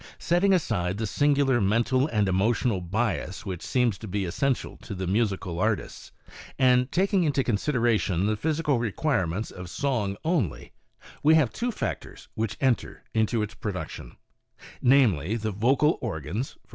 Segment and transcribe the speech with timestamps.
[0.17, 5.05] Setting aside the singular mental and emotional bias which seems to be essential to the
[5.05, 6.11] musical artists,
[6.57, 10.73] and taking into consideration the physical requirements of song only,
[11.21, 14.17] we have two factors which enter into its production,
[14.81, 16.69] namely, the vocal organs— i.